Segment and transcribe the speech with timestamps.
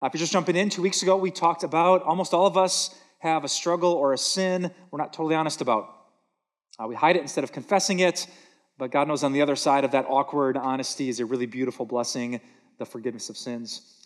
[0.00, 2.94] If you're just jumping in, two weeks ago we talked about almost all of us
[3.18, 5.92] have a struggle or a sin we're not totally honest about.
[6.78, 8.28] Uh, we hide it instead of confessing it,
[8.78, 11.84] but God knows on the other side of that awkward honesty is a really beautiful
[11.84, 12.40] blessing
[12.78, 13.98] the forgiveness of sins.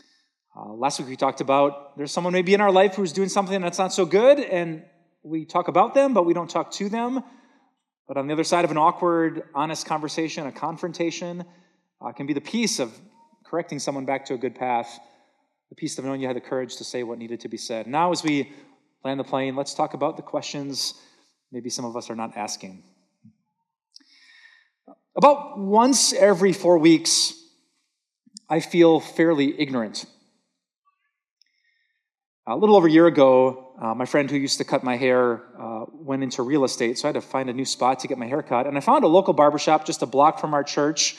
[0.56, 3.61] Uh, last week we talked about there's someone maybe in our life who's doing something
[3.61, 4.82] that's not so good, and
[5.22, 7.22] we talk about them, but we don't talk to them.
[8.09, 11.45] But on the other side of an awkward, honest conversation, a confrontation,
[12.00, 12.98] uh, can be the peace of
[13.45, 14.98] correcting someone back to a good path,
[15.73, 17.86] the peace of knowing you had the courage to say what needed to be said.
[17.86, 18.52] Now, as we
[19.06, 20.92] land the plane, let's talk about the questions
[21.51, 22.83] maybe some of us are not asking.
[25.16, 27.32] About once every four weeks,
[28.51, 30.05] I feel fairly ignorant.
[32.46, 35.43] A little over a year ago, uh, my friend who used to cut my hair
[35.59, 38.18] uh, went into real estate, so I had to find a new spot to get
[38.18, 38.66] my hair cut.
[38.66, 41.16] And I found a local barbershop just a block from our church.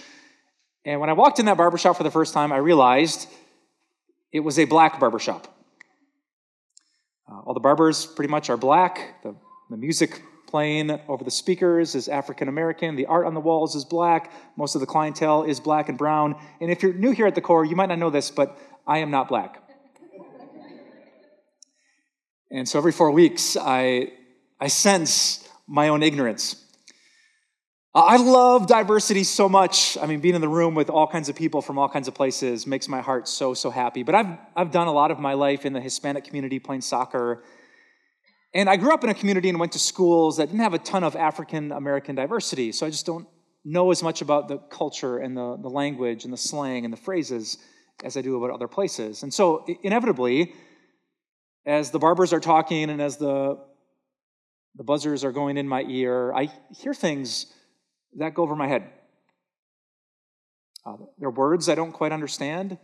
[0.85, 3.27] And when I walked in that barbershop for the first time, I realized
[4.33, 5.47] it was a black barbershop.
[7.31, 9.21] Uh, all the barbers pretty much are black.
[9.23, 9.35] The,
[9.69, 12.95] the music playing over the speakers is African American.
[12.95, 14.31] The art on the walls is black.
[14.57, 16.35] Most of the clientele is black and brown.
[16.59, 18.99] And if you're new here at the core, you might not know this, but I
[18.99, 19.61] am not black.
[22.51, 24.13] and so every four weeks, I,
[24.59, 26.55] I sense my own ignorance.
[27.95, 29.99] I love diversity so much.
[30.01, 32.15] I mean, being in the room with all kinds of people from all kinds of
[32.15, 34.01] places makes my heart so, so happy.
[34.01, 37.43] But I've, I've done a lot of my life in the Hispanic community playing soccer.
[38.51, 40.79] And I grew up in a community and went to schools that didn't have a
[40.79, 42.71] ton of African American diversity.
[42.71, 43.27] So I just don't
[43.63, 46.97] know as much about the culture and the, the language and the slang and the
[46.97, 47.59] phrases
[48.03, 49.21] as I do about other places.
[49.21, 50.53] And so, inevitably,
[51.65, 53.59] as the barbers are talking and as the,
[54.75, 57.53] the buzzers are going in my ear, I hear things
[58.17, 58.89] that go over my head.
[60.85, 62.77] Uh, there are words I don't quite understand.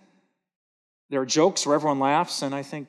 [1.09, 2.87] There are jokes where everyone laughs, and I think,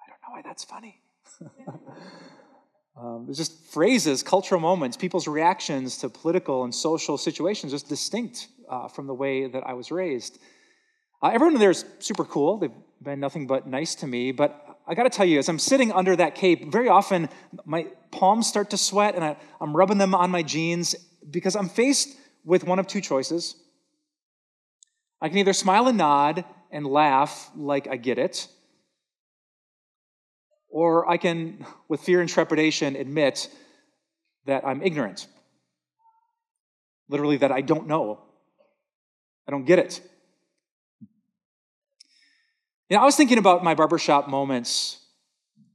[0.00, 1.00] I don't know why that's funny.
[3.00, 8.48] um, there's just phrases, cultural moments, people's reactions to political and social situations, just distinct
[8.68, 10.38] uh, from the way that I was raised.
[11.22, 12.58] Uh, everyone there is super cool.
[12.58, 12.70] They've
[13.02, 14.32] been nothing but nice to me.
[14.32, 17.28] But I got to tell you, as I'm sitting under that cape, very often
[17.64, 20.94] my palms start to sweat and I, I'm rubbing them on my jeans
[21.30, 23.56] because I'm faced with one of two choices.
[25.20, 28.48] I can either smile and nod and laugh like I get it,
[30.68, 33.48] or I can, with fear and trepidation, admit
[34.46, 35.26] that I'm ignorant.
[37.08, 38.20] Literally, that I don't know.
[39.46, 40.00] I don't get it.
[42.88, 44.98] You know, I was thinking about my barbershop moments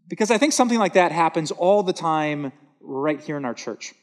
[0.08, 3.94] because I think something like that happens all the time right here in our church.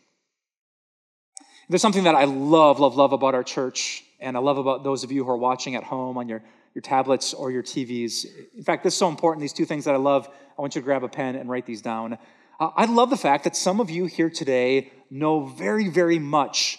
[1.69, 5.03] There's something that I love, love, love about our church, and I love about those
[5.03, 6.43] of you who are watching at home on your,
[6.75, 8.25] your tablets or your TVs.
[8.57, 10.29] In fact, this is so important, these two things that I love.
[10.57, 12.19] I want you to grab a pen and write these down.
[12.61, 16.79] Uh, I love the fact that some of you here today know very, very much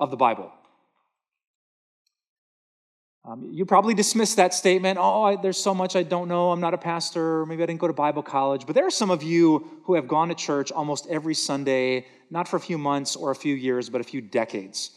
[0.00, 0.50] of the Bible.
[3.24, 4.98] Um, you probably dismiss that statement.
[5.00, 6.50] Oh, I, there's so much I don't know.
[6.50, 7.46] I'm not a pastor.
[7.46, 8.66] Maybe I didn't go to Bible college.
[8.66, 12.48] But there are some of you who have gone to church almost every Sunday, not
[12.48, 14.90] for a few months or a few years, but a few decades.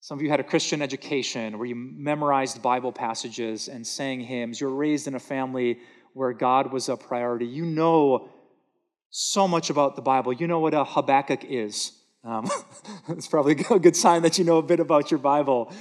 [0.00, 4.60] Some of you had a Christian education where you memorized Bible passages and sang hymns.
[4.60, 5.80] You were raised in a family
[6.12, 7.46] where God was a priority.
[7.46, 8.28] You know
[9.10, 10.32] so much about the Bible.
[10.32, 11.92] You know what a Habakkuk is.
[12.24, 12.48] Um,
[13.08, 15.72] it's probably a good sign that you know a bit about your Bible.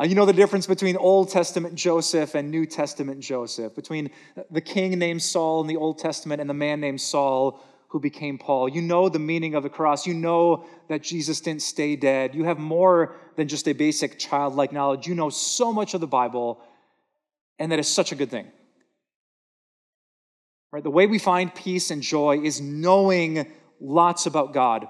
[0.00, 4.10] Uh, you know the difference between Old Testament Joseph and New Testament Joseph, between
[4.50, 8.38] the king named Saul in the Old Testament and the man named Saul who became
[8.38, 8.68] Paul.
[8.68, 10.06] You know the meaning of the cross.
[10.06, 12.34] You know that Jesus didn't stay dead.
[12.34, 15.06] You have more than just a basic childlike knowledge.
[15.06, 16.62] You know so much of the Bible,
[17.58, 18.50] and that is such a good thing.
[20.72, 20.84] Right?
[20.84, 23.50] The way we find peace and joy is knowing
[23.80, 24.86] lots about God.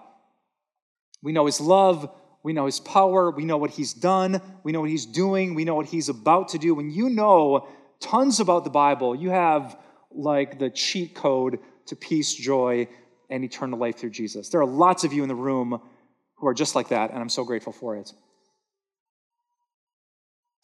[1.22, 4.80] We know his love, we know his power, we know what he's done, we know
[4.80, 6.74] what he's doing, we know what he's about to do.
[6.74, 7.68] When you know
[8.00, 9.78] tons about the Bible, you have
[10.10, 12.88] like the cheat code to peace, joy,
[13.28, 14.48] and eternal life through Jesus.
[14.48, 15.80] There are lots of you in the room
[16.36, 18.12] who are just like that, and I'm so grateful for it.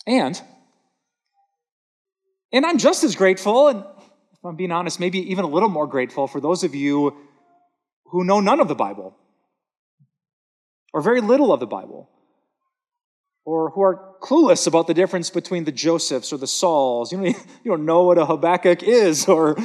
[0.07, 0.41] And
[2.53, 5.87] and I'm just as grateful, and if I'm being honest, maybe even a little more
[5.87, 7.17] grateful for those of you
[8.07, 9.17] who know none of the Bible
[10.97, 12.09] or very little of the Bible,
[13.45, 17.13] or who are clueless about the difference between the Josephs or the Sauls.
[17.13, 17.35] You,
[17.67, 19.57] don't know what a Habakkuk is or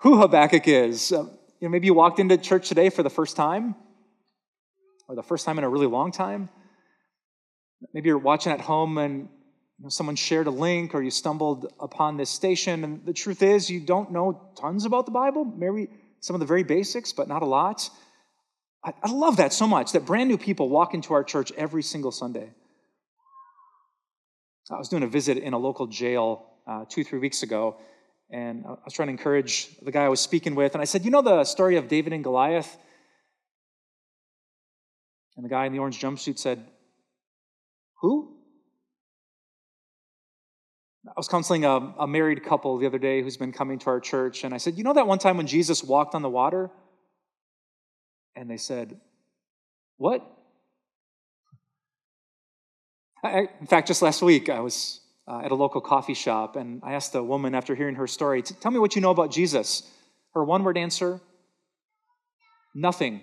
[0.00, 1.12] who Habakkuk is.
[1.12, 1.30] Um,
[1.60, 3.74] you know, maybe you walked into church today for the first time,
[5.08, 6.50] or the first time in a really long time.
[7.94, 9.30] Maybe you're watching at home and
[9.88, 12.84] someone shared a link or you stumbled upon this station.
[12.84, 15.88] And the truth is, you don't know tons about the Bible, maybe
[16.20, 17.88] some of the very basics, but not a lot.
[18.86, 21.82] I, I love that so much that brand new people walk into our church every
[21.82, 22.50] single Sunday.
[24.70, 27.76] I was doing a visit in a local jail uh, two, three weeks ago,
[28.30, 30.74] and I was trying to encourage the guy I was speaking with.
[30.74, 32.76] And I said, You know the story of David and Goliath?
[35.36, 36.66] And the guy in the orange jumpsuit said,
[38.00, 38.34] Who?
[41.06, 44.00] I was counseling a, a, married couple the other day who's been coming to our
[44.00, 46.70] church, and I said, You know that one time when Jesus walked on the water?
[48.36, 49.00] And they said,
[49.96, 50.24] What?
[53.24, 56.80] I, in fact, just last week, I was uh, at a local coffee shop, and
[56.84, 59.90] I asked the woman after hearing her story, Tell me what you know about Jesus.
[60.34, 61.20] Her one word answer
[62.74, 63.22] nothing.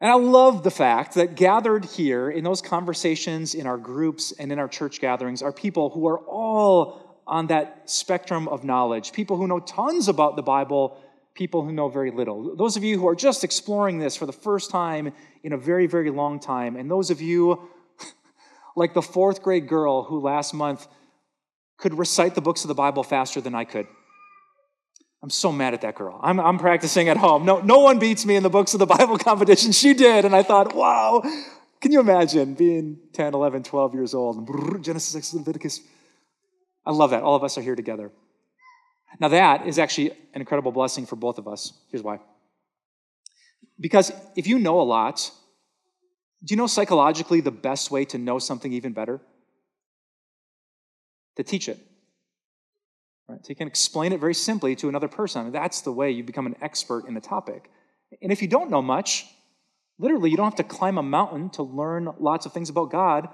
[0.00, 4.52] And I love the fact that gathered here in those conversations, in our groups, and
[4.52, 9.36] in our church gatherings are people who are all on that spectrum of knowledge, people
[9.36, 10.96] who know tons about the Bible,
[11.38, 12.56] people who know very little.
[12.56, 15.12] Those of you who are just exploring this for the first time
[15.44, 17.70] in a very, very long time, and those of you
[18.76, 20.88] like the fourth grade girl who last month
[21.78, 23.86] could recite the books of the Bible faster than I could.
[25.22, 26.18] I'm so mad at that girl.
[26.22, 27.44] I'm, I'm practicing at home.
[27.44, 29.70] No, no one beats me in the books of the Bible competition.
[29.70, 30.24] She did.
[30.24, 31.22] And I thought, wow,
[31.80, 34.46] can you imagine being 10, 11, 12 years old?
[34.82, 35.80] Genesis, Exodus, Leviticus.
[36.84, 37.22] I love that.
[37.22, 38.10] All of us are here together.
[39.20, 41.72] Now, that is actually an incredible blessing for both of us.
[41.90, 42.20] Here's why.
[43.80, 45.30] Because if you know a lot,
[46.44, 49.20] do you know psychologically the best way to know something even better?
[51.36, 51.78] To teach it.
[53.28, 53.44] Right?
[53.44, 55.52] So you can explain it very simply to another person.
[55.52, 57.70] That's the way you become an expert in the topic.
[58.22, 59.26] And if you don't know much,
[59.98, 63.28] literally, you don't have to climb a mountain to learn lots of things about God.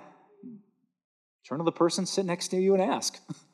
[1.46, 3.18] Turn to the person sit next to you and ask.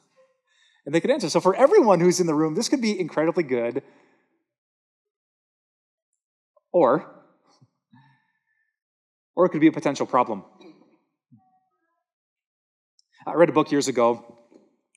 [0.90, 1.30] and they could answer.
[1.30, 3.84] So, for everyone who's in the room, this could be incredibly good.
[6.72, 7.08] Or,
[9.36, 10.42] or it could be a potential problem.
[13.24, 14.36] I read a book years ago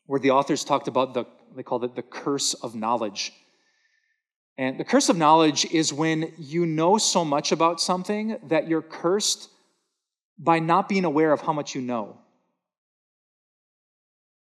[0.07, 1.25] where the authors talked about the,
[1.55, 3.31] they called it the curse of knowledge.
[4.57, 8.81] And the curse of knowledge is when you know so much about something that you're
[8.81, 9.47] cursed
[10.39, 12.17] by not being aware of how much you know.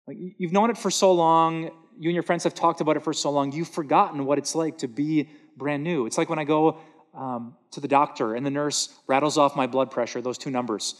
[0.07, 1.63] Like you've known it for so long,
[1.99, 4.55] you and your friends have talked about it for so long, you've forgotten what it's
[4.55, 6.05] like to be brand new.
[6.05, 6.79] It's like when I go
[7.13, 10.95] um, to the doctor and the nurse rattles off my blood pressure, those two numbers,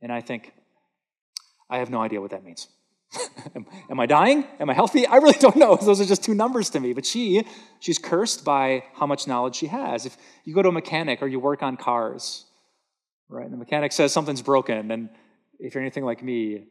[0.00, 0.52] and I think,
[1.68, 2.68] I have no idea what that means.
[3.56, 4.44] am, am, I dying?
[4.60, 5.06] Am I healthy?
[5.06, 5.76] I really don't know.
[5.80, 6.92] Those are just two numbers to me.
[6.92, 7.44] But she,
[7.78, 10.04] she's cursed by how much knowledge she has.
[10.04, 12.44] If you go to a mechanic or you work on cars,
[13.28, 15.08] right, and the mechanic says something's broken, and
[15.58, 16.64] if you're anything like me,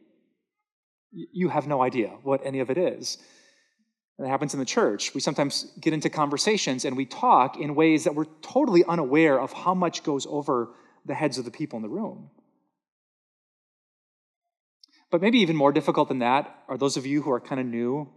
[1.14, 3.18] you have no idea what any of it is.
[4.18, 5.14] And that happens in the church.
[5.14, 9.52] We sometimes get into conversations and we talk in ways that we're totally unaware of
[9.52, 10.70] how much goes over
[11.04, 12.30] the heads of the people in the room.
[15.10, 17.66] But maybe even more difficult than that are those of you who are kind of
[17.66, 18.08] new,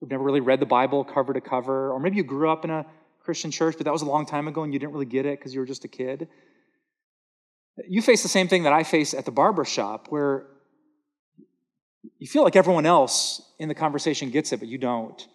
[0.00, 2.70] who've never really read the Bible cover to cover, or maybe you grew up in
[2.70, 2.86] a
[3.20, 5.38] Christian church, but that was a long time ago and you didn't really get it
[5.38, 6.28] because you were just a kid.
[7.88, 10.46] You face the same thing that I face at the barber shop, where
[12.20, 15.26] you feel like everyone else in the conversation gets it, but you don't.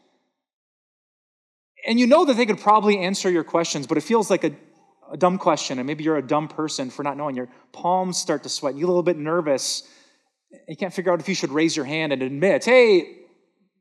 [1.86, 4.56] And you know that they could probably answer your questions, but it feels like a
[5.12, 7.36] a dumb question, and maybe you're a dumb person for not knowing.
[7.36, 8.76] Your palms start to sweat.
[8.76, 9.88] You're a little bit nervous.
[10.68, 13.20] You can't figure out if you should raise your hand and admit, hey,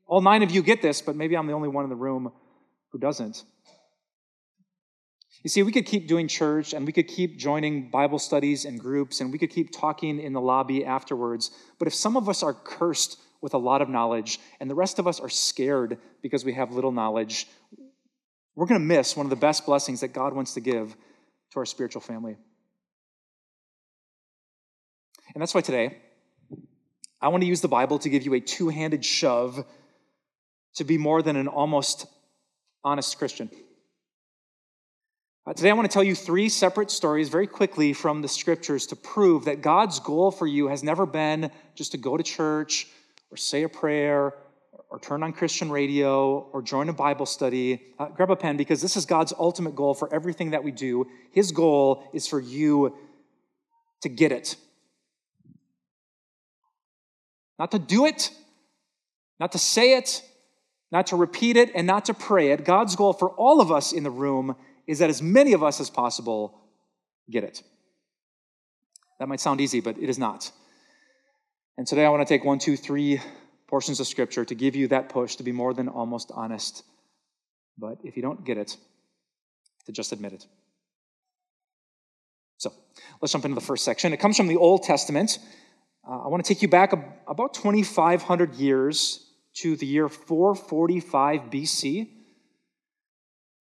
[0.05, 2.31] all nine of you get this, but maybe I'm the only one in the room
[2.91, 3.43] who doesn't.
[5.45, 8.79] You see, we could keep doing church and we could keep joining Bible studies and
[8.79, 11.51] groups and we could keep talking in the lobby afterwards.
[11.77, 14.97] But if some of us are cursed with a lot of knowledge and the rest
[14.97, 17.47] of us are scared because we have little knowledge,
[18.55, 20.97] we're going to miss one of the best blessings that God wants to give
[21.51, 22.37] to our spiritual family.
[25.35, 25.99] And that's why today,
[27.21, 29.63] I want to use the Bible to give you a two handed shove
[30.77, 32.07] to be more than an almost
[32.83, 33.51] honest Christian.
[35.47, 38.87] Uh, today, I want to tell you three separate stories very quickly from the scriptures
[38.87, 42.87] to prove that God's goal for you has never been just to go to church
[43.29, 44.33] or say a prayer
[44.89, 48.81] or turn on Christian radio or join a Bible study, uh, grab a pen because
[48.81, 51.05] this is God's ultimate goal for everything that we do.
[51.29, 52.97] His goal is for you
[54.01, 54.55] to get it.
[57.59, 58.31] Not to do it,
[59.39, 60.23] not to say it,
[60.91, 62.65] not to repeat it, and not to pray it.
[62.65, 64.55] God's goal for all of us in the room
[64.87, 66.59] is that as many of us as possible
[67.29, 67.63] get it.
[69.19, 70.51] That might sound easy, but it is not.
[71.77, 73.19] And today I want to take one, two, three
[73.67, 76.83] portions of Scripture to give you that push to be more than almost honest.
[77.77, 78.77] But if you don't get it,
[79.85, 80.45] to just admit it.
[82.57, 82.71] So
[83.21, 84.13] let's jump into the first section.
[84.13, 85.39] It comes from the Old Testament.
[86.07, 86.93] Uh, I want to take you back
[87.27, 89.25] about 2,500 years
[89.55, 92.09] to the year 445 BC,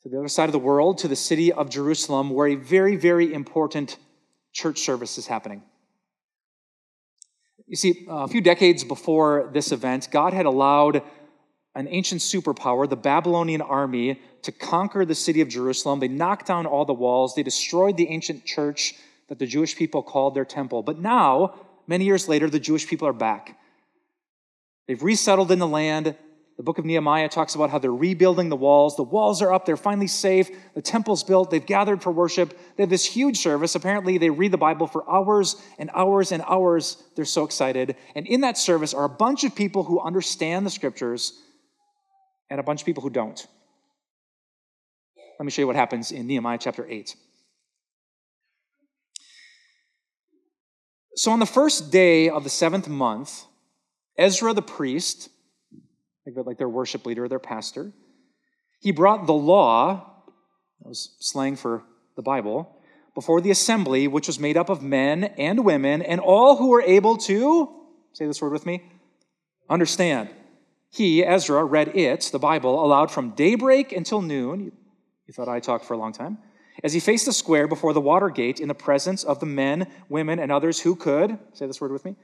[0.03, 2.95] to the other side of the world, to the city of Jerusalem, where a very,
[2.97, 3.97] very important
[4.51, 5.63] church service is happening.
[7.67, 11.01] You see, a few decades before this event, God had allowed
[11.75, 15.99] an ancient superpower, the Babylonian army, to conquer the city of Jerusalem.
[15.99, 18.95] They knocked down all the walls, they destroyed the ancient church
[19.29, 20.83] that the Jewish people called their temple.
[20.83, 21.55] But now,
[21.87, 23.57] many years later, the Jewish people are back.
[24.87, 26.15] They've resettled in the land.
[26.57, 28.95] The book of Nehemiah talks about how they're rebuilding the walls.
[28.95, 30.49] The walls are up, they're finally safe.
[30.75, 32.57] The temple's built, they've gathered for worship.
[32.75, 33.73] They have this huge service.
[33.73, 37.01] Apparently, they read the Bible for hours and hours and hours.
[37.15, 37.95] They're so excited.
[38.15, 41.33] And in that service are a bunch of people who understand the scriptures
[42.51, 43.47] and a bunch of people who don't.
[45.39, 47.15] Let me show you what happens in Nehemiah chapter 8.
[51.15, 53.45] So, on the first day of the seventh month,
[54.17, 55.29] Ezra the priest,
[56.25, 57.91] like their worship leader, or their pastor,
[58.79, 60.23] he brought the law,
[60.79, 61.83] that was slang for
[62.15, 62.79] the Bible,
[63.15, 66.81] before the assembly, which was made up of men and women, and all who were
[66.81, 67.69] able to,
[68.13, 68.83] say this word with me,
[69.69, 70.29] understand.
[70.89, 74.71] He, Ezra, read it, the Bible, aloud from daybreak until noon.
[75.27, 76.37] You thought I talked for a long time
[76.83, 79.87] as he faced the square before the water gate in the presence of the men,
[80.09, 82.15] women, and others who could, say this word with me,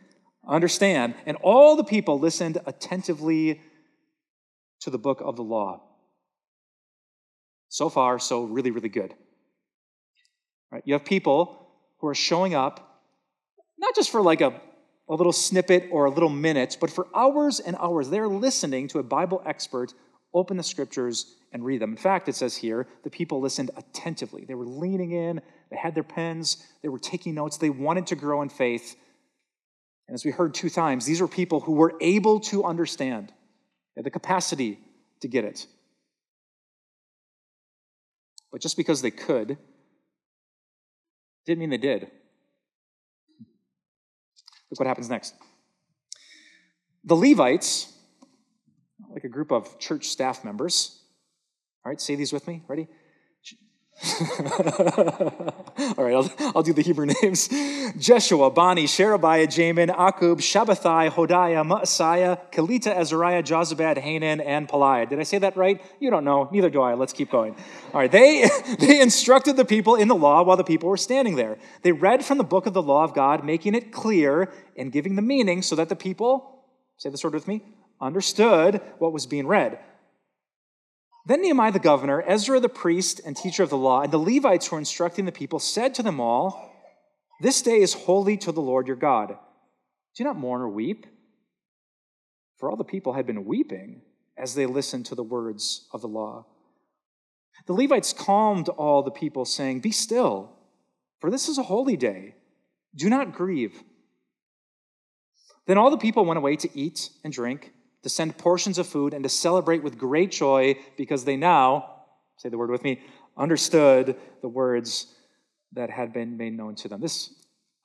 [0.48, 1.14] understand.
[1.26, 3.62] And all the people listened attentively
[4.82, 5.82] to the book of the law.
[7.70, 9.14] So far, so really, really good.
[10.72, 10.84] Right?
[10.86, 11.68] You have people
[11.98, 13.04] who are showing up,
[13.78, 14.60] not just for like a,
[15.08, 18.10] a little snippet or a little minute, but for hours and hours.
[18.10, 19.94] They're listening to a Bible expert
[20.34, 21.92] open the scriptures and read them.
[21.92, 24.46] In fact, it says here, the people listened attentively.
[24.46, 28.16] They were leaning in, they had their pens, they were taking notes, they wanted to
[28.16, 28.96] grow in faith.
[30.08, 33.34] And as we heard two times, these were people who were able to understand,
[34.00, 34.80] had the capacity
[35.20, 35.68] to get it.
[38.50, 39.58] But just because they could,
[41.46, 42.10] didn't mean they did.
[44.72, 45.34] Look what happens next.
[47.04, 47.92] The Levites,
[49.10, 51.02] like a group of church staff members,
[51.84, 52.64] all right, say these with me.
[52.70, 52.88] Ready?
[55.98, 57.50] All right, I'll, I'll do the Hebrew names.
[57.98, 65.10] Jeshua, Bani, Sherebiah, Jamin, Akkub, Shabbethai, Hodiah, Maaseiah, Kelita, Azariah, Jozabad, Hanan, and Pelaiah.
[65.10, 65.82] Did I say that right?
[66.00, 66.48] You don't know.
[66.50, 66.94] Neither do I.
[66.94, 67.56] Let's keep going.
[67.94, 71.36] All right, they, they instructed the people in the law while the people were standing
[71.36, 71.58] there.
[71.82, 75.18] They read from the book of the law of God, making it clear and giving
[75.18, 76.64] the meaning so that the people,
[76.98, 77.64] say this word with me,
[78.00, 79.80] understood what was being read.
[81.30, 84.66] Then Nehemiah the governor, Ezra the priest and teacher of the law, and the Levites
[84.66, 86.74] who were instructing the people said to them all,
[87.40, 89.38] This day is holy to the Lord your God.
[90.16, 91.06] Do not mourn or weep.
[92.58, 94.02] For all the people had been weeping
[94.40, 96.48] as they listened to the words of the law.
[97.68, 100.50] The Levites calmed all the people, saying, Be still,
[101.22, 102.38] for this is a holy day.
[102.96, 103.84] Do not grieve.
[105.68, 107.72] Then all the people went away to eat and drink
[108.04, 111.96] to send portions of food, and to celebrate with great joy because they now,
[112.38, 113.02] say the word with me,
[113.38, 115.14] understood the words
[115.74, 117.02] that had been made known to them.
[117.02, 117.34] This,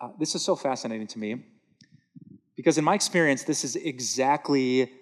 [0.01, 1.45] uh, this is so fascinating to me
[2.57, 4.93] because, in my experience, this is exactly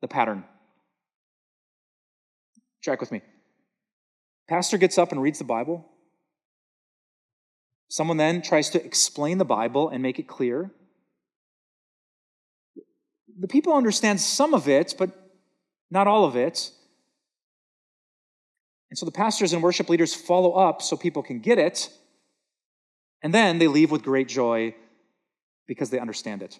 [0.00, 0.44] the pattern.
[2.82, 3.22] Track with me.
[4.48, 5.88] Pastor gets up and reads the Bible.
[7.88, 10.70] Someone then tries to explain the Bible and make it clear
[13.38, 15.10] the people understand some of it, but
[15.90, 16.70] not all of it.
[18.90, 21.90] And so the pastors and worship leaders follow up so people can get it.
[23.22, 24.74] And then they leave with great joy
[25.66, 26.58] because they understand it.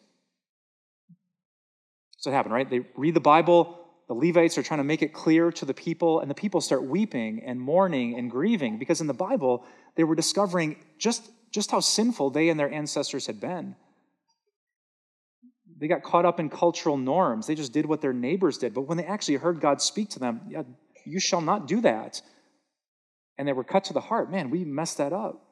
[2.18, 2.68] So it happened, right?
[2.68, 3.78] They read the Bible,
[4.08, 6.84] the Levites are trying to make it clear to the people, and the people start
[6.84, 9.64] weeping and mourning and grieving because in the Bible,
[9.96, 13.76] they were discovering just, just how sinful they and their ancestors had been.
[15.78, 17.46] They got caught up in cultural norms.
[17.46, 18.74] They just did what their neighbors did.
[18.74, 20.62] But when they actually heard God speak to them, yeah,
[21.04, 22.22] you shall not do that.
[23.38, 24.30] And they were cut to the heart.
[24.30, 25.42] Man, we messed that up.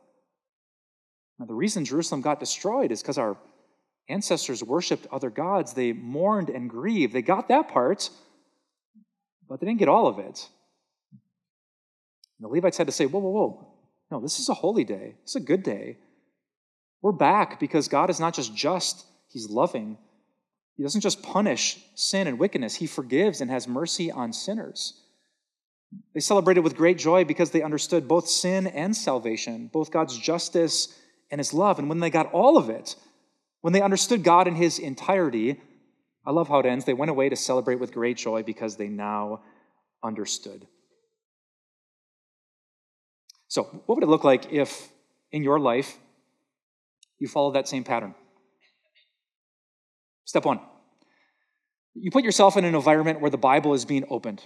[1.38, 3.36] Now, the reason Jerusalem got destroyed is because our
[4.08, 5.72] ancestors worshiped other gods.
[5.72, 7.12] They mourned and grieved.
[7.12, 8.10] They got that part,
[9.48, 10.48] but they didn't get all of it.
[11.10, 13.68] And the Levites had to say, whoa, whoa, whoa.
[14.10, 15.14] No, this is a holy day.
[15.22, 15.96] It's a good day.
[17.00, 19.98] We're back because God is not just just, He's loving.
[20.76, 24.98] He doesn't just punish sin and wickedness, He forgives and has mercy on sinners.
[26.14, 30.98] They celebrated with great joy because they understood both sin and salvation, both God's justice
[31.30, 31.78] and His love.
[31.78, 32.96] And when they got all of it,
[33.60, 35.60] when they understood God in His entirety,
[36.24, 36.84] I love how it ends.
[36.84, 39.42] They went away to celebrate with great joy because they now
[40.02, 40.66] understood.
[43.48, 44.88] So, what would it look like if
[45.30, 45.98] in your life
[47.18, 48.14] you followed that same pattern?
[50.24, 50.60] Step one
[51.94, 54.42] you put yourself in an environment where the Bible is being opened.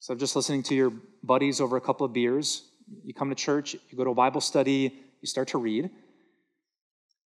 [0.00, 0.92] So, just listening to your
[1.22, 2.68] buddies over a couple of beers,
[3.04, 5.90] you come to church, you go to a Bible study, you start to read.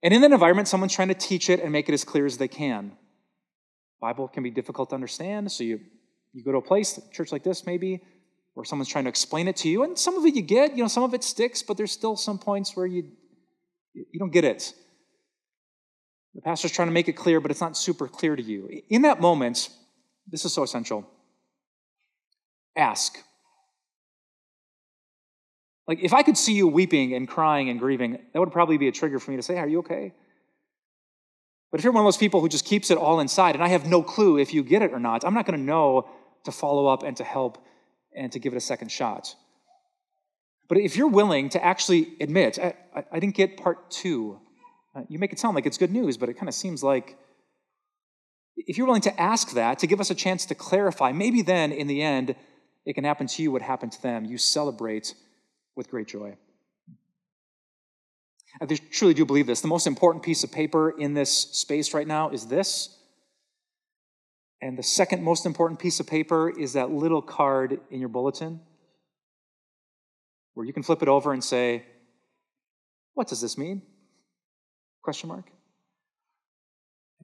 [0.01, 2.37] And in that environment, someone's trying to teach it and make it as clear as
[2.37, 2.93] they can.
[4.01, 5.79] Bible can be difficult to understand, so you,
[6.33, 8.01] you go to a place, a church like this maybe,
[8.53, 10.83] where someone's trying to explain it to you, and some of it you get, you
[10.83, 13.11] know, some of it sticks, but there's still some points where you
[13.93, 14.73] you don't get it.
[16.35, 18.81] The pastor's trying to make it clear, but it's not super clear to you.
[18.89, 19.69] In that moment,
[20.27, 21.07] this is so essential.
[22.75, 23.17] Ask.
[25.87, 28.87] Like, if I could see you weeping and crying and grieving, that would probably be
[28.87, 30.13] a trigger for me to say, Are you okay?
[31.71, 33.67] But if you're one of those people who just keeps it all inside and I
[33.69, 36.07] have no clue if you get it or not, I'm not going to know
[36.43, 37.57] to follow up and to help
[38.15, 39.35] and to give it a second shot.
[40.69, 44.39] But if you're willing to actually admit, I, I, I didn't get part two,
[44.95, 47.17] uh, you make it sound like it's good news, but it kind of seems like
[48.55, 51.71] if you're willing to ask that, to give us a chance to clarify, maybe then
[51.71, 52.35] in the end,
[52.85, 54.25] it can happen to you what happened to them.
[54.25, 55.15] You celebrate
[55.75, 56.37] with great joy.
[58.61, 59.61] I truly do believe this.
[59.61, 62.95] The most important piece of paper in this space right now is this.
[64.61, 68.61] And the second most important piece of paper is that little card in your bulletin
[70.53, 71.83] where you can flip it over and say,
[73.15, 73.81] What does this mean?
[75.03, 75.45] Question mark.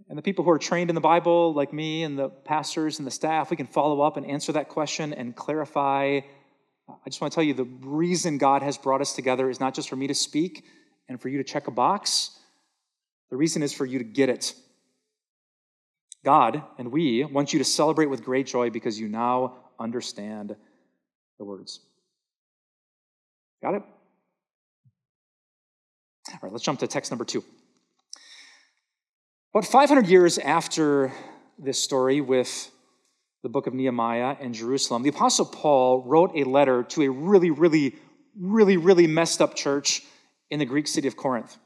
[0.08, 3.08] And the people who are trained in the Bible, like me and the pastors and
[3.08, 6.22] the staff, we can follow up and answer that question and clarify
[7.06, 9.74] I just want to tell you the reason God has brought us together is not
[9.74, 10.66] just for me to speak
[11.08, 12.32] and for you to check a box.
[13.30, 14.54] The reason is for you to get it.
[16.26, 20.56] God and we want you to celebrate with great joy because you now understand
[21.38, 21.80] the words.
[23.62, 23.84] Got it?
[26.32, 27.44] All right, let's jump to text number two.
[29.52, 31.12] About 500 years after
[31.58, 32.70] this story with
[33.42, 37.50] the book of Nehemiah and Jerusalem, the Apostle Paul wrote a letter to a really,
[37.50, 37.96] really,
[38.40, 40.04] really, really messed up church
[40.52, 41.58] in the Greek city of Corinth.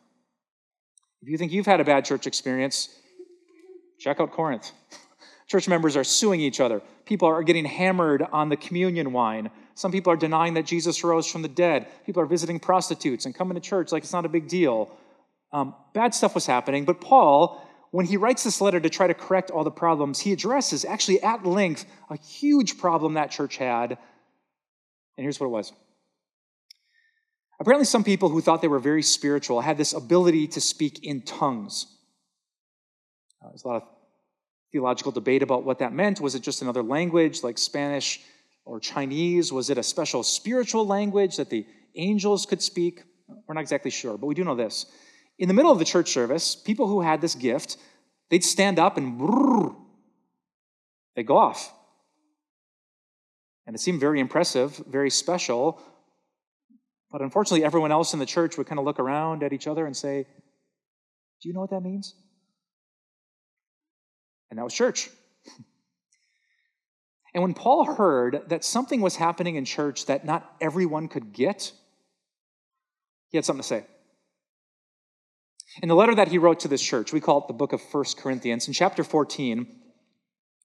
[1.22, 2.88] If you think you've had a bad church experience,
[4.00, 4.72] check out Corinth.
[5.48, 6.82] Church members are suing each other.
[7.06, 9.52] People are getting hammered on the communion wine.
[9.76, 11.88] Some people are denying that Jesus rose from the dead.
[12.06, 14.90] People are visiting prostitutes and coming to church like it's not a big deal.
[15.52, 17.62] Um, bad stuff was happening, but Paul
[17.94, 21.22] when he writes this letter to try to correct all the problems, he addresses actually
[21.22, 23.92] at length a huge problem that church had.
[23.92, 24.00] And
[25.24, 25.72] here's what it was.
[27.60, 31.22] Apparently, some people who thought they were very spiritual had this ability to speak in
[31.22, 31.86] tongues.
[33.40, 33.88] Uh, there's a lot of
[34.72, 36.20] theological debate about what that meant.
[36.20, 38.22] Was it just another language like Spanish
[38.66, 39.54] or Chinese?
[39.54, 43.04] Was it a special spiritual language that the angels could speak?
[43.48, 44.88] We're not exactly sure, but we do know this
[45.44, 47.76] in the middle of the church service, people who had this gift,
[48.30, 49.20] they'd stand up and
[51.18, 51.74] they'd go off.
[53.68, 55.82] And it seemed very impressive, very special.
[57.12, 59.86] But unfortunately, everyone else in the church would kind of look around at each other
[59.86, 60.26] and say,
[61.42, 62.16] Do you know what that means?
[64.50, 65.10] And that was church.
[67.34, 71.74] and when Paul heard that something was happening in church that not everyone could get,
[73.28, 73.86] he had something to say.
[75.82, 77.82] In the letter that he wrote to this church, we call it the book of
[77.82, 78.68] First Corinthians.
[78.68, 79.66] In chapter 14,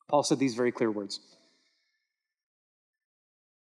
[0.08, 1.20] Paul said these very clear words.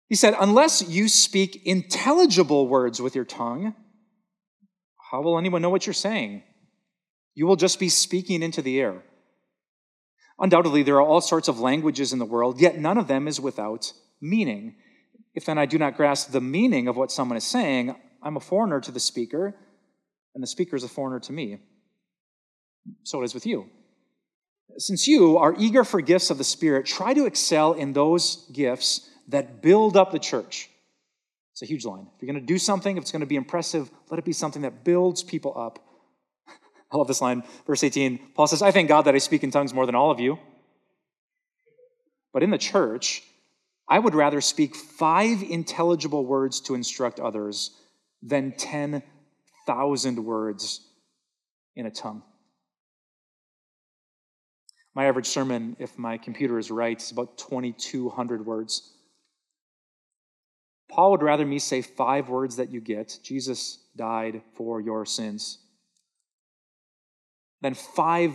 [0.07, 3.75] He said, Unless you speak intelligible words with your tongue,
[5.11, 6.43] how will anyone know what you're saying?
[7.35, 9.03] You will just be speaking into the air.
[10.39, 13.39] Undoubtedly, there are all sorts of languages in the world, yet none of them is
[13.39, 14.75] without meaning.
[15.35, 18.41] If then I do not grasp the meaning of what someone is saying, I'm a
[18.41, 19.55] foreigner to the speaker
[20.33, 21.59] and the speaker is a foreigner to me.
[23.03, 23.69] So it is with you.
[24.77, 29.09] Since you are eager for gifts of the Spirit, try to excel in those gifts
[29.27, 30.69] that build up the church.
[31.53, 32.07] It's a huge line.
[32.15, 34.31] If you're going to do something, if it's going to be impressive, let it be
[34.31, 35.79] something that builds people up.
[36.91, 38.31] I love this line, verse 18.
[38.35, 40.39] Paul says, I thank God that I speak in tongues more than all of you.
[42.31, 43.23] But in the church,
[43.87, 47.71] I would rather speak five intelligible words to instruct others
[48.21, 49.01] than 10
[49.69, 50.81] thousand words
[51.75, 52.23] in a tongue.
[54.95, 58.91] My average sermon, if my computer is right, is about 2,200 words.
[60.89, 65.59] Paul would rather me say five words that you get Jesus died for your sins
[67.61, 68.33] than five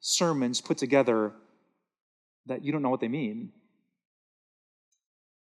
[0.00, 1.32] sermons put together
[2.44, 3.52] that you don't know what they mean.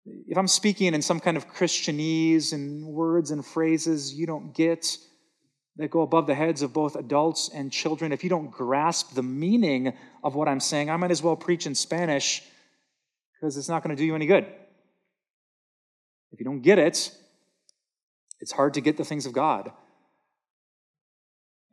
[0.06, 4.98] If I'm speaking in some kind of Christianese and words and phrases you don't get
[5.78, 9.24] that go above the heads of both adults and children, if you don't grasp the
[9.24, 12.44] meaning of what I'm saying, I might as well preach in Spanish
[13.34, 14.46] because it's not going to do you any good.
[16.32, 17.12] If you don't get it,
[18.40, 19.72] it's hard to get the things of God.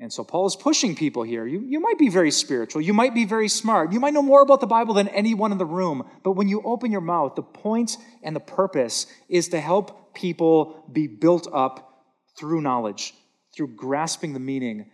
[0.01, 1.45] And so Paul is pushing people here.
[1.45, 2.83] You, you might be very spiritual.
[2.83, 3.93] You might be very smart.
[3.93, 6.09] You might know more about the Bible than anyone in the room.
[6.23, 10.85] But when you open your mouth, the point and the purpose is to help people
[10.93, 12.05] be built up
[12.39, 13.13] through knowledge,
[13.59, 14.88] through grasping the meaning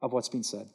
[0.00, 0.66] of what's being said.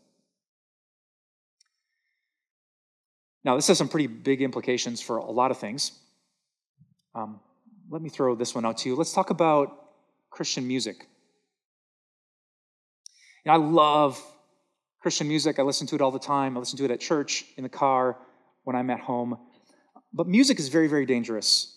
[3.44, 5.94] Now, this has some pretty big implications for a lot of things.
[7.16, 7.40] Um,
[7.90, 8.96] let me throw this one out to you.
[8.96, 9.76] Let's talk about
[10.30, 11.08] Christian music.
[13.44, 14.22] You know, I love
[15.02, 15.58] Christian music.
[15.58, 16.56] I listen to it all the time.
[16.56, 18.16] I listen to it at church, in the car,
[18.64, 19.40] when I'm at home.
[20.14, 21.76] But music is very, very dangerous.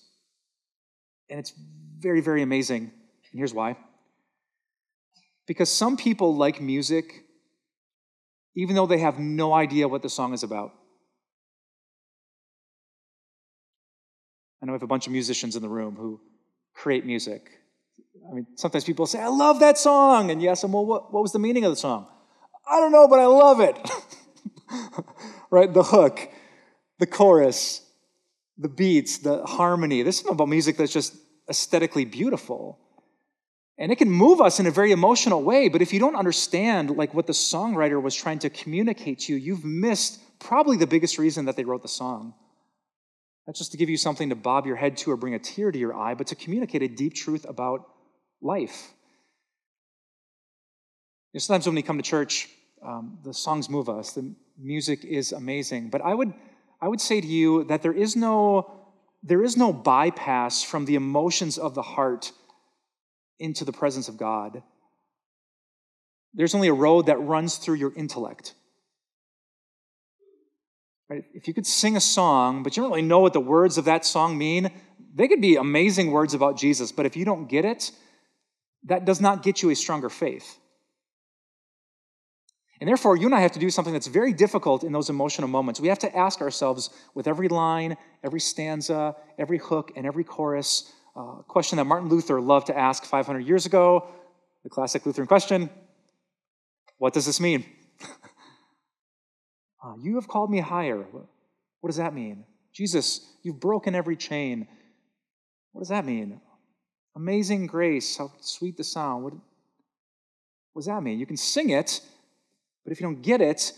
[1.30, 1.54] And it's
[1.98, 2.82] very, very amazing.
[3.32, 3.76] And here's why.
[5.46, 7.26] Because some people like music
[8.56, 10.72] even though they have no idea what the song is about.
[14.60, 16.20] I know we have a bunch of musicians in the room who
[16.74, 17.50] create music.
[18.28, 20.30] I mean, sometimes people say, I love that song.
[20.30, 22.08] And you ask them, well, what, what was the meaning of the song?
[22.68, 23.76] I don't know, but I love it.
[25.50, 25.72] right?
[25.72, 26.28] The hook,
[26.98, 27.82] the chorus,
[28.56, 30.02] the beats, the harmony.
[30.02, 31.14] This is about music that's just
[31.48, 32.80] aesthetically beautiful.
[33.78, 36.96] And it can move us in a very emotional way, but if you don't understand
[36.96, 41.18] like what the songwriter was trying to communicate to you, you've missed probably the biggest
[41.18, 42.34] reason that they wrote the song.
[43.46, 45.70] Not just to give you something to bob your head to or bring a tear
[45.70, 47.86] to your eye, but to communicate a deep truth about
[48.40, 48.92] life.
[51.32, 52.48] You know, sometimes when we come to church,
[52.82, 55.90] um, the songs move us, the music is amazing.
[55.90, 56.32] But I would,
[56.80, 58.72] I would say to you that there is no,
[59.22, 62.32] there is no bypass from the emotions of the heart
[63.38, 64.62] into the presence of God.
[66.34, 68.54] There's only a road that runs through your intellect.
[71.08, 71.24] Right?
[71.34, 73.84] If you could sing a song, but you don't really know what the words of
[73.84, 74.70] that song mean,
[75.14, 77.92] they could be amazing words about Jesus, but if you don't get it,
[78.84, 80.58] that does not get you a stronger faith.
[82.80, 85.48] And therefore, you and I have to do something that's very difficult in those emotional
[85.48, 85.80] moments.
[85.80, 90.92] We have to ask ourselves with every line, every stanza, every hook, and every chorus
[91.16, 94.06] uh, question that Martin Luther loved to ask 500 years ago,
[94.62, 95.70] the classic Lutheran question
[96.98, 97.64] What does this mean?
[99.84, 100.98] uh, you have called me higher.
[101.80, 102.44] What does that mean?
[102.72, 104.68] Jesus, you've broken every chain.
[105.72, 106.40] What does that mean?
[107.14, 109.24] Amazing grace, how sweet the sound.
[109.24, 109.32] What,
[110.72, 111.18] what does that mean?
[111.18, 112.00] You can sing it,
[112.84, 113.72] but if you don't get it,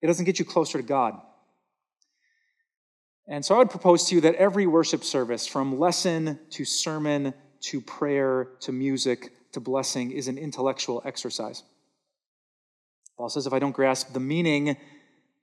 [0.00, 1.20] it doesn't get you closer to God.
[3.28, 7.34] And so I would propose to you that every worship service, from lesson to sermon
[7.60, 11.62] to prayer to music to blessing, is an intellectual exercise.
[13.16, 14.76] Paul says, if I don't grasp the meaning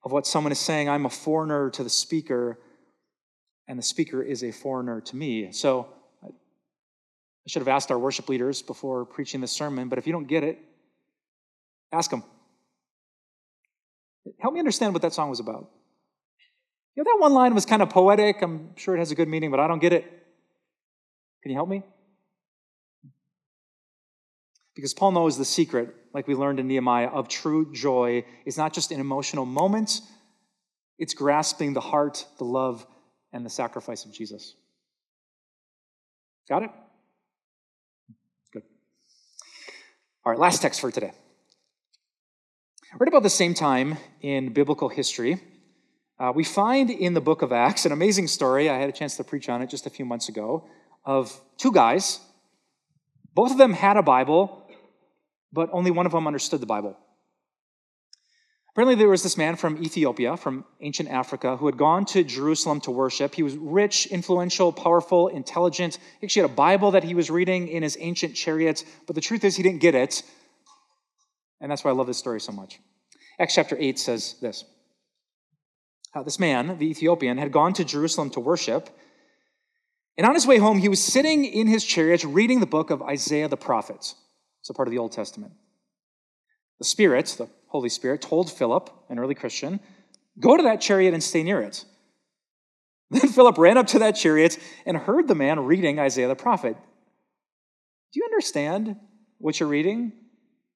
[0.04, 2.60] of what someone is saying, I'm a foreigner to the speaker,
[3.68, 5.52] and the speaker is a foreigner to me.
[5.52, 5.88] So
[6.24, 6.28] I
[7.48, 10.44] should have asked our worship leaders before preaching this sermon, but if you don't get
[10.44, 10.60] it,
[11.92, 12.24] ask them.
[14.39, 15.70] Help me understand what that song was about.
[16.99, 18.41] Know, that one line was kind of poetic.
[18.41, 20.03] I'm sure it has a good meaning, but I don't get it.
[21.41, 21.81] Can you help me?
[24.75, 28.73] Because Paul knows the secret, like we learned in Nehemiah, of true joy is not
[28.73, 30.01] just an emotional moment,
[30.97, 32.85] it's grasping the heart, the love,
[33.31, 34.55] and the sacrifice of Jesus.
[36.49, 36.69] Got it?
[38.51, 38.63] Good.
[40.25, 41.13] All right, last text for today.
[42.99, 45.39] Right about the same time in biblical history,
[46.19, 48.69] uh, we find in the book of Acts an amazing story.
[48.69, 50.65] I had a chance to preach on it just a few months ago
[51.05, 52.19] of two guys.
[53.34, 54.69] Both of them had a Bible,
[55.53, 56.97] but only one of them understood the Bible.
[58.71, 62.82] Apparently, there was this man from Ethiopia, from ancient Africa, who had gone to Jerusalem
[62.82, 63.34] to worship.
[63.34, 65.97] He was rich, influential, powerful, intelligent.
[66.19, 69.21] He actually had a Bible that he was reading in his ancient chariot, but the
[69.21, 70.23] truth is, he didn't get it.
[71.62, 72.79] And that's why I love this story so much.
[73.39, 74.65] Acts chapter 8 says this
[76.26, 78.89] This man, the Ethiopian, had gone to Jerusalem to worship.
[80.17, 83.02] And on his way home, he was sitting in his chariot reading the book of
[83.02, 84.15] Isaiah the prophet.
[84.60, 85.54] It's a part of the Old Testament.
[86.80, 89.80] The Spirit, the Holy Spirit, told Philip, an early Christian,
[90.39, 91.86] go to that chariot and stay near it.
[93.12, 96.78] Then Philip ran up to that chariot and heard the man reading Isaiah the prophet.
[98.13, 98.98] Do you understand
[99.39, 100.12] what you're reading?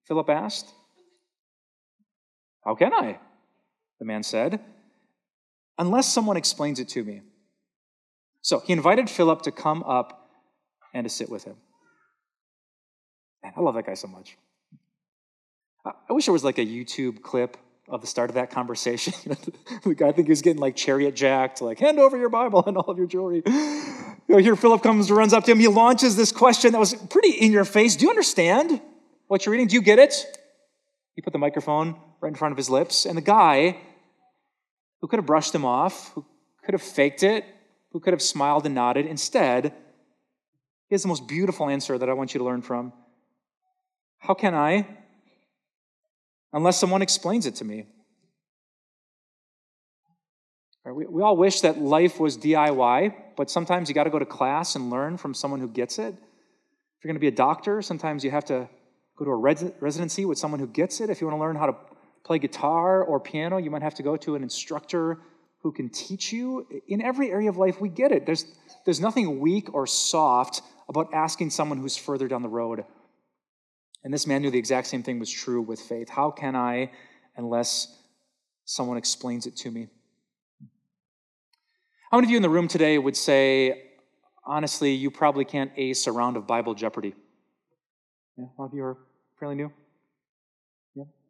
[0.08, 0.72] Philip asked.
[2.66, 3.20] How can I?
[4.00, 4.60] The man said,
[5.78, 7.22] unless someone explains it to me.
[8.42, 10.30] So he invited Philip to come up
[10.94, 11.56] and to sit with him.
[13.44, 14.38] Man, I love that guy so much.
[15.86, 17.58] I wish there was like a YouTube clip
[17.90, 19.14] of the start of that conversation.
[19.84, 22.64] the guy I think he was getting like chariot jacked, like hand over your Bible
[22.66, 23.44] and all of your jewelry.
[23.46, 25.60] You know, here Philip comes, runs up to him.
[25.60, 27.98] He launches this question that was pretty in your face.
[27.98, 28.82] Do you understand
[29.28, 29.68] what you're reading?
[29.68, 30.16] Do you get it?
[31.16, 33.78] He put the microphone right in front of his lips, and the guy
[35.04, 36.26] who could have brushed him off, who
[36.64, 37.44] could have faked it,
[37.92, 39.74] who could have smiled and nodded, instead,
[40.88, 42.94] he has the most beautiful answer that I want you to learn from.
[44.20, 44.88] How can I?
[46.54, 47.88] unless someone explains it to me.
[50.86, 54.26] We, we all wish that life was DIY, but sometimes you got to go to
[54.26, 56.14] class and learn from someone who gets it.
[56.14, 58.70] If you're going to be a doctor, sometimes you have to
[59.18, 61.10] go to a res- residency with someone who gets it.
[61.10, 61.76] If you want to learn how to
[62.24, 65.20] play guitar or piano, you might have to go to an instructor
[65.62, 66.68] who can teach you.
[66.88, 68.26] In every area of life, we get it.
[68.26, 68.46] There's,
[68.86, 72.86] there's nothing weak or soft about asking someone who's further down the road
[74.04, 76.10] and this man knew the exact same thing was true with faith.
[76.10, 76.92] How can I,
[77.38, 77.98] unless
[78.66, 79.88] someone explains it to me?
[82.12, 83.92] How many of you in the room today would say,
[84.46, 87.16] honestly, you probably can't ace a round of Bible Jeopardy?
[88.38, 88.98] Yeah, a lot of you are
[89.40, 89.72] fairly new.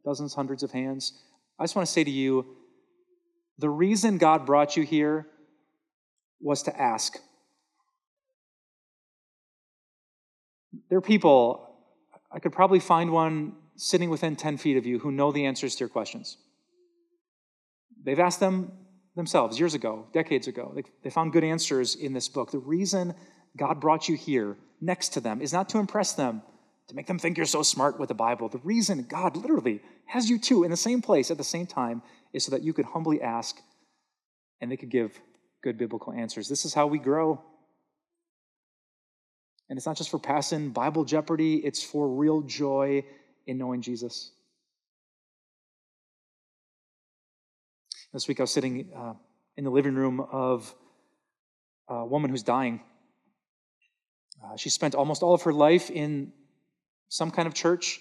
[0.05, 1.13] Dozens, hundreds of hands.
[1.59, 2.45] I just want to say to you,
[3.57, 5.27] the reason God brought you here
[6.39, 7.17] was to ask.
[10.89, 11.69] There are people
[12.31, 15.75] I could probably find one sitting within 10 feet of you who know the answers
[15.75, 16.37] to your questions.
[18.03, 18.71] They've asked them
[19.15, 20.71] themselves years ago, decades ago.
[20.75, 22.51] They, they found good answers in this book.
[22.51, 23.13] The reason
[23.55, 26.41] God brought you here next to them is not to impress them,
[26.87, 28.49] to make them think you're so smart with the Bible.
[28.49, 32.01] The reason God literally has you two in the same place at the same time
[32.33, 33.57] is so that you could humbly ask
[34.59, 35.19] and they could give
[35.63, 36.49] good biblical answers.
[36.49, 37.41] This is how we grow.
[39.69, 43.03] And it's not just for passing Bible jeopardy, it's for real joy
[43.47, 44.31] in knowing Jesus.
[48.11, 49.13] This week I was sitting uh,
[49.57, 50.75] in the living room of
[51.87, 52.81] a woman who's dying.
[54.43, 56.31] Uh, she spent almost all of her life in
[57.13, 57.99] some kind of church.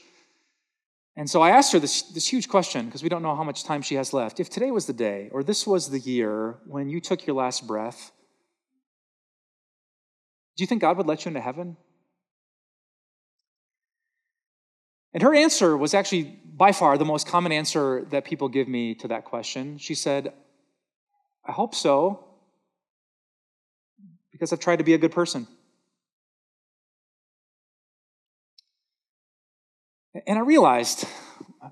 [1.17, 3.63] And so I asked her this, this huge question because we don't know how much
[3.63, 4.41] time she has left.
[4.41, 7.67] If today was the day, or this was the year when you took your last
[7.67, 8.11] breath,
[10.57, 11.77] do you think God would let you into heaven?
[15.13, 18.95] And her answer was actually by far the most common answer that people give me
[18.95, 19.77] to that question.
[19.77, 20.33] She said,
[21.45, 22.25] I hope so,
[24.31, 25.47] because I've tried to be a good person.
[30.27, 31.07] And I realized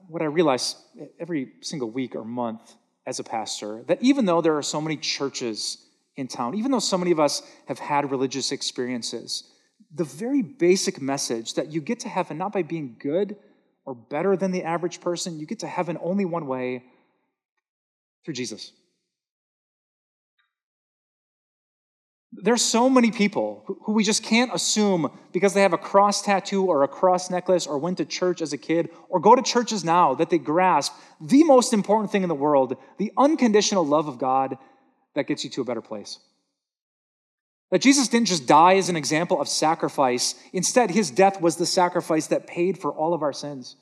[0.09, 0.77] what I realized
[1.19, 2.75] every single week or month
[3.07, 5.79] as a pastor that even though there are so many churches
[6.17, 9.45] in town, even though so many of us have had religious experiences,
[9.95, 13.37] the very basic message that you get to heaven not by being good
[13.85, 16.85] or better than the average person, you get to heaven only one way
[18.25, 18.73] through Jesus.
[22.33, 26.67] There's so many people who we just can't assume because they have a cross tattoo
[26.67, 29.85] or a cross necklace or went to church as a kid or go to churches
[29.85, 34.19] now that they grasp the most important thing in the world the unconditional love of
[34.19, 34.59] God
[35.17, 36.21] that gets you to a better place.
[37.73, 41.67] That Jesus didn't just die as an example of sacrifice, instead, his death was the
[41.67, 43.77] sacrifice that paid for all of our sins.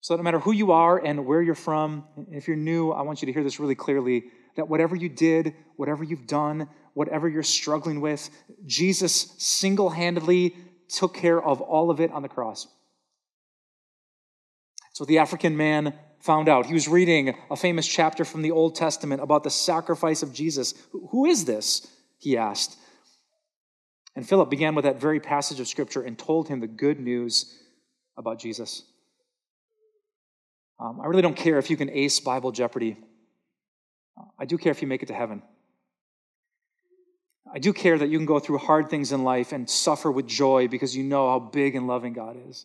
[0.00, 3.22] So, no matter who you are and where you're from, if you're new, I want
[3.22, 4.24] you to hear this really clearly
[4.56, 8.28] that whatever you did, whatever you've done, whatever you're struggling with,
[8.66, 10.56] Jesus single handedly
[10.88, 12.68] took care of all of it on the cross.
[14.92, 16.66] So, the African man found out.
[16.66, 20.74] He was reading a famous chapter from the Old Testament about the sacrifice of Jesus.
[21.10, 21.86] Who is this?
[22.18, 22.76] He asked.
[24.14, 27.58] And Philip began with that very passage of Scripture and told him the good news
[28.16, 28.84] about Jesus.
[30.78, 32.96] Um, I really don't care if you can ace Bible Jeopardy.
[34.38, 35.42] I do care if you make it to heaven.
[37.54, 40.26] I do care that you can go through hard things in life and suffer with
[40.26, 42.64] joy because you know how big and loving God is.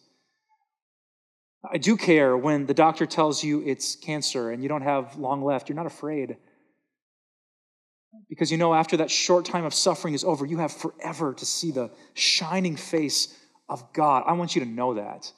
[1.70, 5.44] I do care when the doctor tells you it's cancer and you don't have long
[5.44, 5.68] left.
[5.68, 6.38] You're not afraid.
[8.30, 11.46] Because you know after that short time of suffering is over, you have forever to
[11.46, 13.36] see the shining face
[13.68, 14.24] of God.
[14.26, 15.32] I want you to know that.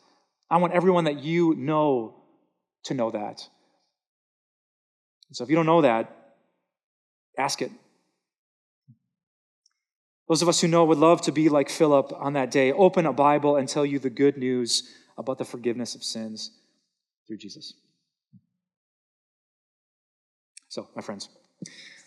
[0.50, 2.16] I want everyone that you know
[2.84, 3.48] to know that.
[5.32, 6.36] So if you don't know that,
[7.38, 7.72] ask it.
[10.28, 13.06] Those of us who know would love to be like Philip on that day, open
[13.06, 16.52] a Bible and tell you the good news about the forgiveness of sins
[17.28, 17.74] through Jesus.
[20.68, 21.30] So, my friends,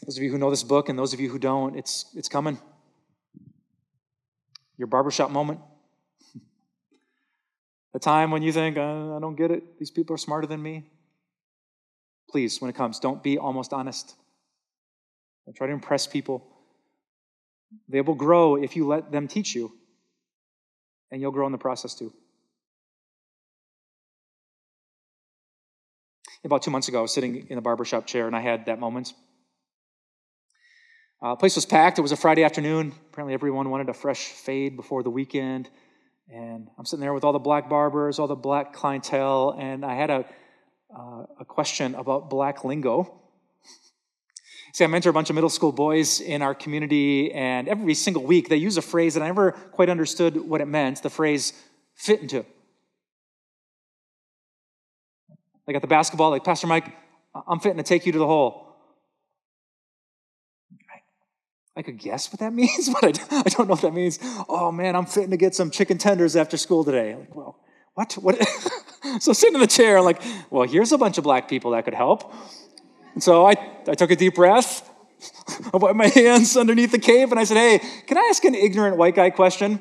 [0.05, 2.29] those of you who know this book and those of you who don't, it's, it's
[2.29, 2.59] coming.
[4.79, 5.61] Your barbershop moment.
[7.95, 10.63] A time when you think, uh, I don't get it, these people are smarter than
[10.63, 10.85] me.
[12.33, 14.15] Please, when it comes, don't be almost honest.
[15.45, 16.43] Don't try to impress people.
[17.89, 19.73] They will grow if you let them teach you,
[21.11, 22.13] and you'll grow in the process too.
[26.45, 28.81] About two months ago, I was sitting in the barbershop chair and I had that
[28.81, 29.15] moment.
[31.23, 31.99] Uh, place was packed.
[31.99, 32.93] It was a Friday afternoon.
[33.13, 35.71] Apparently, everyone wanted a fresh fade before the weekend.
[36.29, 39.95] And I'm sitting there with all the black barbers, all the black clientele, and I
[39.95, 40.25] had a,
[40.97, 43.21] uh, a question about black lingo.
[44.73, 48.23] See, I mentor a bunch of middle school boys in our community, and every single
[48.23, 51.53] week they use a phrase that I never quite understood what it meant the phrase
[51.95, 52.47] fit into.
[55.67, 56.93] Like at the basketball, like, Pastor Mike,
[57.47, 58.73] I'm fitting to take you to the hole.
[61.75, 64.19] I could guess what that means, but I, don't know what that means.
[64.49, 67.15] Oh man, I'm fitting to get some chicken tenders after school today.
[67.15, 67.59] Like, well,
[67.95, 68.13] what?
[68.15, 68.39] What?
[69.21, 71.85] so sitting in the chair, I'm like, well, here's a bunch of black people that
[71.85, 72.33] could help.
[73.15, 73.55] And so I,
[73.89, 74.89] I took a deep breath.
[75.67, 78.55] I put my hands underneath the cave and I said, hey, can I ask an
[78.55, 79.81] ignorant white guy question?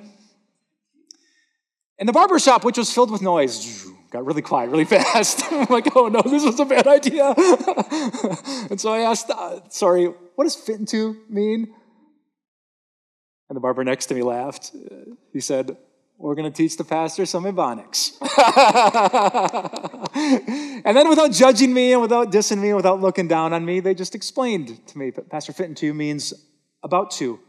[1.98, 5.44] And the barber shop, which was filled with noise, got really quiet really fast.
[5.52, 7.34] I'm like, oh no, this was a bad idea.
[8.70, 10.06] and so I asked, uh, sorry,
[10.36, 11.74] what does fit into mean?
[13.50, 14.72] And the barber next to me laughed.
[15.32, 15.78] He said,
[16.22, 18.16] we're going to teach the pastor some Ebonics.
[20.86, 23.80] and then, without judging me and without dissing me and without looking down on me,
[23.80, 26.34] they just explained to me that Pastor Fitting to means
[26.84, 27.40] about to.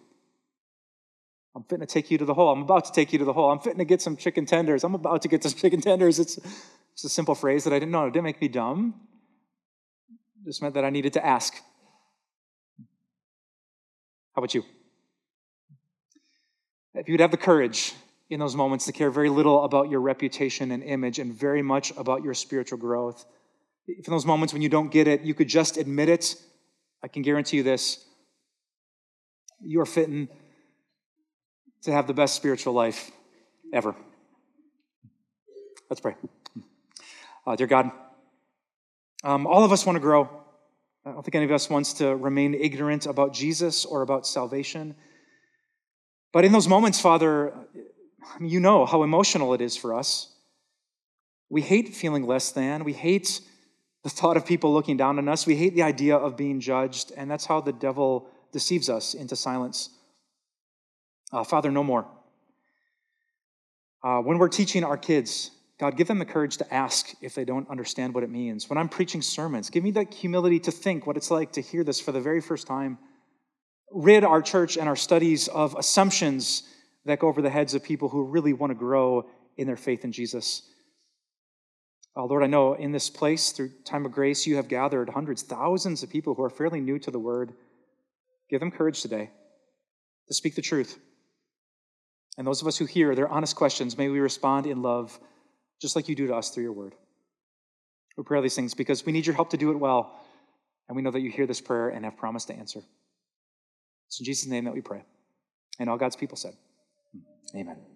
[1.54, 2.50] I'm fitting to take you to the hole.
[2.50, 3.50] I'm about to take you to the hole.
[3.50, 4.84] I'm fitting to get some chicken tenders.
[4.84, 6.18] I'm about to get some chicken tenders.
[6.18, 6.38] It's,
[6.94, 8.06] it's a simple phrase that I didn't know.
[8.06, 8.94] It didn't make me dumb.
[10.10, 11.54] It just meant that I needed to ask.
[14.34, 14.64] How about you?
[16.94, 17.92] If you would have the courage
[18.32, 21.92] in those moments to care very little about your reputation and image and very much
[21.98, 23.26] about your spiritual growth,
[23.86, 26.34] if in those moments when you don't get it, you could just admit it,
[27.02, 28.04] I can guarantee you this
[29.64, 30.28] you are fitting
[31.82, 33.10] to have the best spiritual life
[33.72, 33.94] ever.
[35.88, 36.16] Let's pray.
[37.46, 37.90] Uh, dear God,
[39.24, 40.28] um, all of us want to grow.
[41.04, 44.94] I don't think any of us wants to remain ignorant about Jesus or about salvation.
[46.32, 47.52] But in those moments, Father,
[48.40, 50.32] you know how emotional it is for us.
[51.48, 52.84] We hate feeling less than.
[52.84, 53.40] We hate
[54.04, 55.46] the thought of people looking down on us.
[55.46, 57.12] We hate the idea of being judged.
[57.16, 59.90] And that's how the devil deceives us into silence.
[61.32, 62.06] Uh, Father, no more.
[64.02, 67.44] Uh, when we're teaching our kids, God, give them the courage to ask if they
[67.44, 68.68] don't understand what it means.
[68.68, 71.84] When I'm preaching sermons, give me that humility to think what it's like to hear
[71.84, 72.98] this for the very first time.
[73.90, 76.64] Rid our church and our studies of assumptions
[77.04, 80.04] that go over the heads of people who really want to grow in their faith
[80.04, 80.62] in Jesus.
[82.16, 85.42] Uh, Lord, I know in this place, through time of grace, you have gathered hundreds,
[85.42, 87.52] thousands of people who are fairly new to the word.
[88.50, 89.30] Give them courage today
[90.28, 90.98] to speak the truth
[92.38, 95.18] and those of us who hear their honest questions, may we respond in love,
[95.80, 96.94] just like you do to us through your word.
[98.16, 100.18] We pray all these things because we need your help to do it well.
[100.88, 102.80] And we know that you hear this prayer and have promised to answer.
[104.08, 105.02] It's in Jesus' name that we pray.
[105.78, 106.54] And all God's people said,
[107.54, 107.91] Amen.